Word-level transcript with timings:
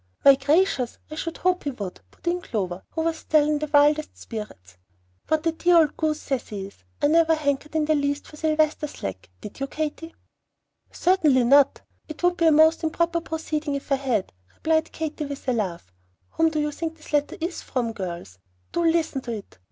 "My 0.25 0.33
gracious, 0.33 0.97
I 1.11 1.15
should 1.15 1.37
hope 1.37 1.63
he 1.65 1.69
would," 1.69 2.01
put 2.09 2.25
in 2.25 2.41
Clover, 2.41 2.81
who 2.89 3.03
was 3.03 3.17
still 3.17 3.47
in 3.47 3.59
the 3.59 3.67
wildest 3.71 4.17
spirits. 4.17 4.79
"What 5.27 5.45
a 5.45 5.51
dear 5.51 5.77
old 5.77 5.95
goose 5.95 6.19
Cecy 6.19 6.65
is! 6.65 6.83
I 6.99 7.05
never 7.05 7.35
hankered 7.35 7.75
in 7.75 7.85
the 7.85 7.93
least 7.93 8.25
for 8.27 8.35
Sylvester 8.35 8.87
Slack, 8.87 9.29
did 9.41 9.59
you, 9.59 9.67
Katy?" 9.67 10.15
"Certainly 10.91 11.43
not. 11.43 11.81
It 12.07 12.23
would 12.23 12.35
be 12.37 12.47
a 12.47 12.51
most 12.51 12.83
improper 12.83 13.21
proceeding 13.21 13.75
if 13.75 13.91
I 13.91 13.97
had," 13.97 14.33
replied 14.55 14.91
Katy, 14.91 15.25
with 15.27 15.47
a 15.47 15.53
laugh. 15.53 15.91
"Whom 16.31 16.49
do 16.49 16.59
you 16.59 16.71
think 16.71 16.97
this 16.97 17.13
letter 17.13 17.37
is 17.39 17.61
from, 17.61 17.93
girls? 17.93 18.39
Do 18.71 18.83
listen 18.83 19.21
to 19.21 19.31
it. 19.33 19.59